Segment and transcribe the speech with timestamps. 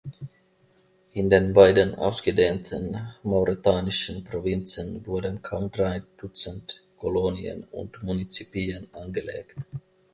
[1.13, 9.57] In den beiden ausgedehnten mauretanischen Provinzen wurden kaum drei Dutzend Kolonien und Munizipien angelegt.